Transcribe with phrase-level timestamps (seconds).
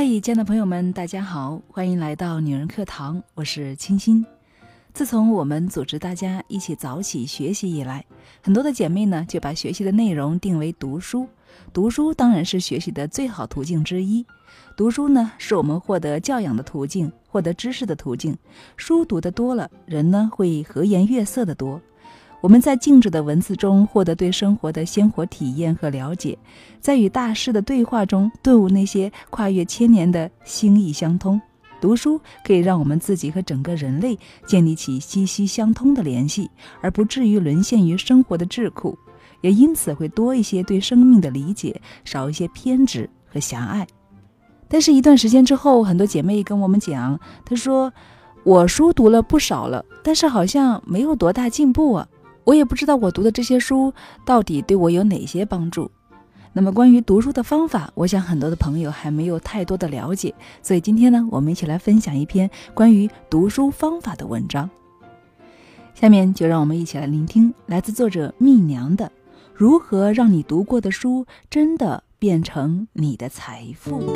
[0.00, 4.24] 嗨，亲爱的朋友们，大家好，欢迎来到女人课堂，我是清新。
[4.94, 8.02] 自从我们组织大家一起早起学习以来，
[8.42, 11.28] 很多的姐妹呢就把学习的内容定为读书。
[11.70, 14.24] 读书当然是学习的最好途径之一。
[14.74, 18.34] 读书呢是我们获得教养的途径，获得知识的途径。
[18.78, 21.78] 书读得多了，人呢会和颜悦色的多。
[22.40, 26.38] 我们在静止的文字中获得对生活的鲜活体验和了解，
[26.80, 31.40] 在与大师的对话中顿悟那些跨越千年的心意相通。
[31.80, 36.50] 读书可以让我们自己和整个人类建立起息息相通的联系，
[36.80, 38.94] 而不至于沦陷于生活的桎梏，
[39.42, 43.86] 也因此会多一些对生命的理解，少一些偏执和狭隘。
[44.68, 47.92] 但是，一段时间之后，很多姐妹跟我们讲，她说
[48.44, 52.06] ：“我书读了不少了，但是好像没有多大进步啊。”
[52.50, 55.88] 我也不知道我读的这些书到底对我有哪些帮助。
[56.52, 64.68] 那么关于读书的方法，我想很多的朋友还没有太多的了解，所以今天呢，我们一起来分享一篇关于读书方法的文章。
[65.94, 69.06] 下面就让我们一起来聆听来自作者蜜娘的
[69.54, 74.12] 《如何让你读过的书真的变成你的财富》。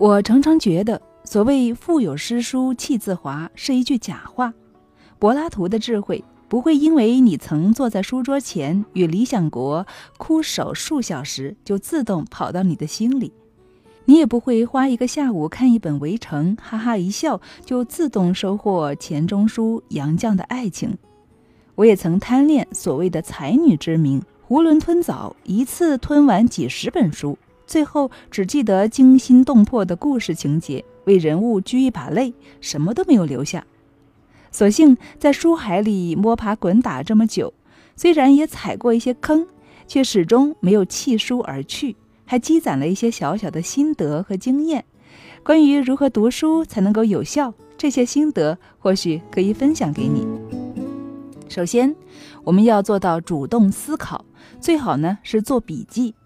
[0.00, 4.50] 我常常觉得，所谓“腹有诗书气自华”是一句假话。
[5.18, 13.30] 柏拉图的智慧不会因为你曾坐在书桌前与理想国枯守数小时，就自动跑到你的心里；
[14.06, 20.96] 你也不会花一个下午看一本《围城》，哈哈一笑就自动收获钱钟书、杨绛的爱情。
[21.74, 27.36] 我也曾贪恋所谓的才女之名，囫囵吞枣，一次吞完几十本书。
[27.70, 33.64] 最后只记得惊心动魄的故事情节，为人物掬一把泪，什么都没有留下。
[34.50, 37.54] 所幸在书海里摸爬滚打这么久，
[37.94, 39.46] 虽然也踩过一些坑，
[39.86, 41.94] 却始终没有弃书而去，
[42.24, 44.84] 还积攒了一些小小的心得和经验。
[45.44, 50.26] 关于如何读书才能够有效，这些心得或许可以分享给你。
[51.48, 51.94] 首先，
[52.42, 54.24] 我们要做到主动思考，
[54.58, 56.16] 最好呢是做笔记。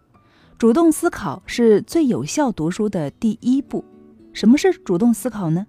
[0.64, 3.84] 主动思考是最有效读书的第一步。
[4.32, 5.66] 什么是主动思考呢？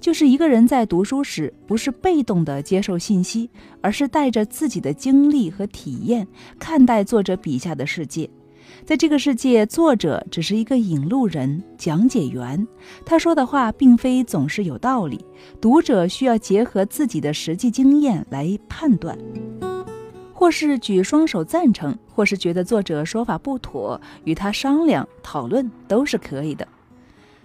[0.00, 3.48] 就是一个人在读书时，不是被动的接受信息，
[3.80, 6.26] 而是带着自己的经历和体验
[6.58, 8.28] 看待作者笔下的世界。
[8.84, 12.66] 在这个世界，作者只是一个引路人、讲解员，
[13.06, 15.24] 他说的话并非总是有道理，
[15.60, 19.16] 读者需要结合自己的实际经验来判断。
[20.42, 26.66] 或是举双手赞成，或是觉得作者说法不妥，与他商量讨论都是可以的。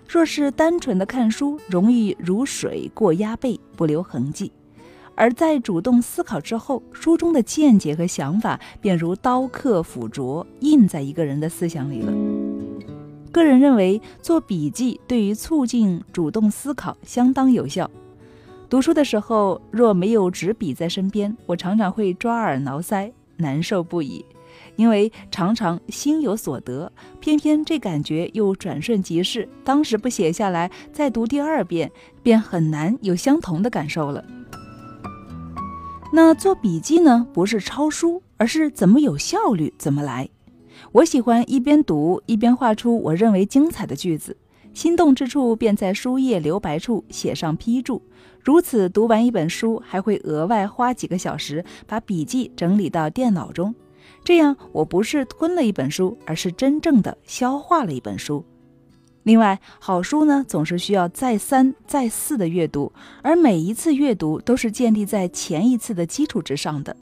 [0.10, 4.52] 若是单纯的看书，容易如水过鸭背，不留痕迹；
[5.14, 12.12] 而在主动思考之后，书中的见解和想法便如刀刻斧琢，印在一个人的思想里了。
[13.32, 17.88] 个人认为，做笔记对于促进主动思考相当有效。
[18.70, 24.26] 读书的时候，若没有纸笔在身边，我常常会抓耳挠腮，难受不已。
[24.76, 26.92] 因为常常心有所得，
[27.22, 29.48] 偏偏这感觉又转瞬即逝。
[29.64, 31.90] 当时不写下来，再读第二遍，
[32.22, 34.24] 便很难有相同的感受了。
[36.12, 37.26] 那做笔记呢？
[37.34, 40.28] 不是抄书，而是怎么有效率怎么来。
[40.92, 44.36] 我喜欢一边读一边画出我认为精彩的句子。
[44.78, 48.00] 心动之处，便在书页留白处写上批注。
[48.40, 53.74] 如此读完一本书，还会额外花几个小时把笔记整理到电脑中。
[54.24, 58.46] 这样，我不是吞了一本书，而是真正的消化了一本书。
[59.24, 62.94] 另外，好书呢，总是需要再三再四的阅读，
[63.24, 66.96] 而每一次阅读都是建立在前一次的基础之上的。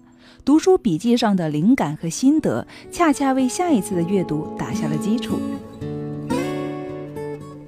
[0.45, 5.37] 读书笔记上的灵感和心得，恰恰为下一次的阅读打下了基础。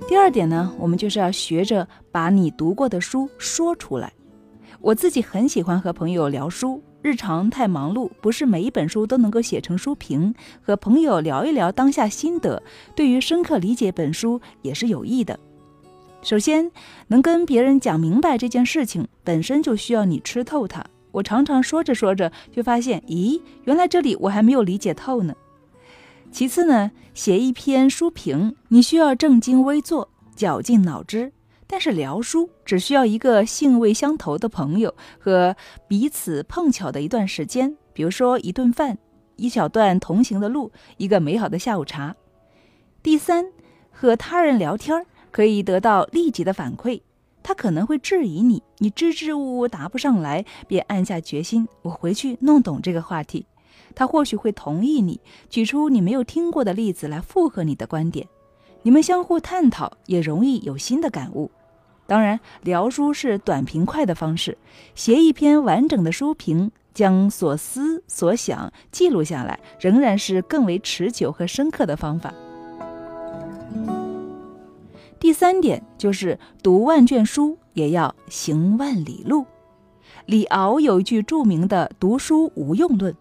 [0.07, 4.13] 第二点呢，我们就是要学着把你读过的书说出来。
[4.79, 10.33] 我自己很喜欢和朋友聊书，日常太忙碌，不是每一本书都能够写成书评。
[10.61, 12.63] 和朋友聊一聊当下心得，
[12.95, 15.37] 对于深刻理解本书也是有益的。
[16.21, 16.71] 首先，
[17.07, 20.81] 能跟别人讲明白这件事情，本身就需要你吃透它。
[21.11, 25.33] 我常常说着说着，就发现，咦，原来这里我还没有理解透呢。
[26.31, 31.31] 其次呢，写一篇书评，你需要正襟危坐，绞尽脑汁；
[31.65, 35.55] 但是聊书只需要一个兴味相投的朋友和
[35.87, 38.99] 彼此碰巧的一段时间，比如说一顿饭、
[39.35, 42.15] 一小段同行的路、一个美好的下午茶。
[43.01, 43.45] 第三，
[43.89, 47.01] 和他人聊天可以得到立即的反馈，
[47.41, 53.47] 他可能会质疑你，你支支吾吾答不上来，便暗下决心，我回去弄懂这个话题。
[53.95, 55.19] 他或许会同意你，
[55.49, 58.27] 举出你没有听过的例子来附和你的观点。
[58.83, 61.51] 你们相互探讨，也容易有新的感悟。
[62.05, 64.57] 当然，聊书是短平快的方式，
[64.95, 72.33] 写一篇完整的书评，将所思所想记录下来，仍然是更为持久和深刻的方法。
[75.19, 79.45] 第三点就是读万卷书也要行万里路。
[80.27, 83.13] 李敖有一句著名的“读书无用论”，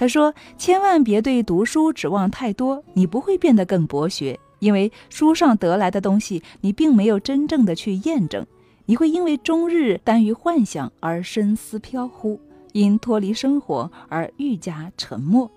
[0.00, 8.46] 他说：“千万别对读书指望太多，你不会变得更博学。”因为书上得来的东西，你并没有真正的去验证，
[8.86, 12.40] 你会因为终日耽于幻想而深思飘忽，
[12.72, 15.50] 因脱离生活而愈加沉默。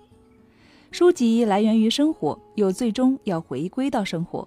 [0.90, 4.46] 书籍来源于生活，又最终要回归到生活。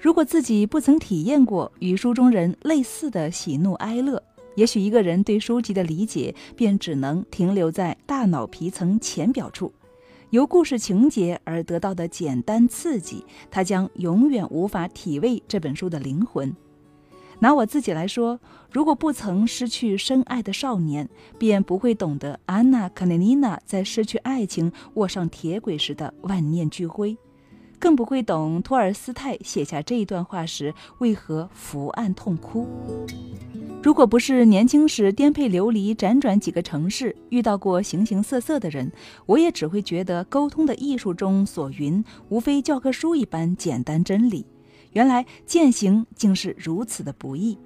[0.00, 4.20] 如果自己不曾体验过与书中人类似的喜怒哀乐，
[4.58, 9.72] 也许一个人对书籍的理解便只能停留在大脑皮层浅表处。
[10.30, 16.52] 由故事情节而得到的简单刺激，他将永远无法体味这本书的灵魂。
[17.38, 18.40] 拿我自己来说，
[18.72, 21.08] 如果不曾失去深爱的少年，
[21.38, 27.16] 便不会懂得安娜·卡列尼娜在失去爱情、卧上铁轨时的万念俱灰，
[27.78, 32.66] 更不会懂托尔斯泰写下这一段话时为何伏案痛哭。
[33.80, 38.90] 如果不是年轻时颠沛流离、辗转几个城市，遇到过形形色色的人，
[39.24, 44.44] 我也只会觉得沟通的艺术中所云，无非教科书一般简单真理。
[44.92, 47.56] 原来践行竟是如此的不易。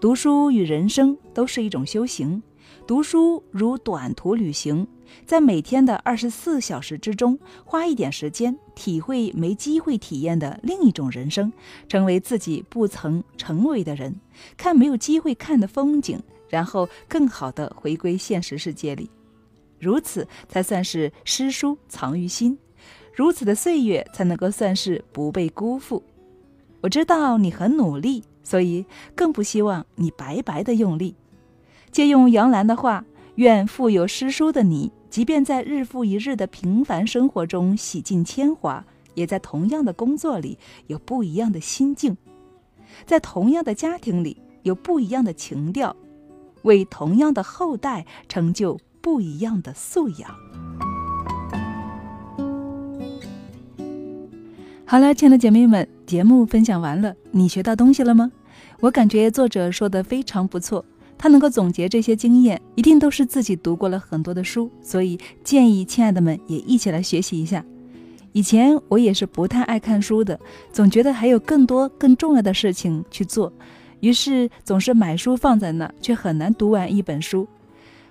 [0.00, 2.40] 读书与人生都是一种修行。
[2.86, 4.86] 读书如短途旅行，
[5.24, 11.52] 在每天的二十四小时之中，花一点时间体会没机会体验的另一种人生，
[11.88, 14.14] 成为自己不曾成为的人，
[14.56, 19.08] 看没有机会看的风景，然后更好的回归现实世界里。
[19.78, 22.58] 如此才算是诗书藏于心，
[23.14, 26.02] 如此的岁月才能够算是不被辜负。
[26.82, 28.84] 我知道你很努力，所以
[29.14, 31.14] 更不希望你白白的用力。
[31.94, 33.04] 借用杨澜的话，
[33.36, 40.58] 愿富有诗书的你，即便在日复一日的平凡生活中洗尽铅华，也在同样的工作里
[40.88, 42.16] 有不一样的心境，
[43.06, 45.94] 在同样的家庭里有不一样的情调，
[46.62, 50.28] 为同样的后代成就不一样的素养。
[54.84, 58.32] 好了，亲爱的姐妹们，节目分享完了，你学到东西了吗？
[58.80, 60.84] 我感觉作者说的非常不错。
[61.16, 67.64] 他能够总结这些经验，一定都是自己读过了很多的书，所以建议亲爱的们也一起来学习一下。
[68.32, 70.38] 以前我也是不太爱看书的，
[70.72, 73.52] 总觉得还有更多更重要的事情去做，
[74.00, 77.46] 于是总是买书放在那，却很难读完一本书。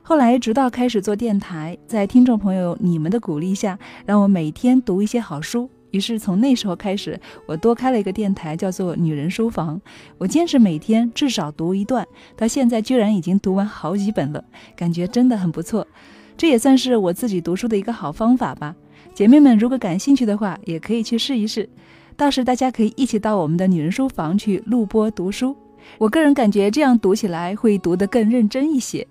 [0.02, 5.70] 后来直到开始做电台，在听众朋友你们的鼓励下，让我每天读一些好书。
[5.94, 9.80] 于是从那时候开始，我多开了一个电台，叫做“女人书房”。
[10.18, 12.06] 我坚持每天至少读一段，
[12.36, 14.44] 到现在居然已经读完好几本了，
[14.76, 15.88] 感觉真的很不错。
[16.36, 18.76] 这也算是我自己读书的一个好方法吧。
[19.14, 21.70] 姐妹们如果感兴趣的话，也可以去试一试。
[22.18, 25.56] 到时大家可以一起到我们的女人书房去录播读书。
[26.00, 29.06] 我个人感觉这样读起来会读得更认真一些。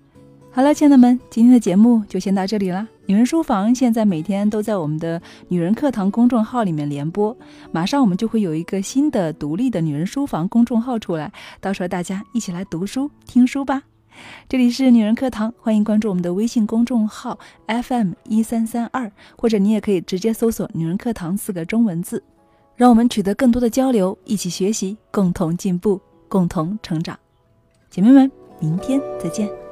[0.55, 2.87] 好了，亲爱的们，今天的节目就先到这里了。
[3.07, 7.35] 女人书房现在每天都在我们的女人课堂公众号里面连播，
[7.71, 13.81] 马上我们就会有一个新的独立的女人书房公众号出来，到时候大家一起来读书听书吧。
[14.47, 22.23] 这里是女人课堂，欢迎关注我们的微信公众号 FM 一三三二，或者你也可以直接搜索“女人课堂”四个中文字，
[22.75, 27.17] 让我们取得更多的交流，一起学习，共同进步，共同成长。
[27.89, 29.62] 姐妹们，明天再见。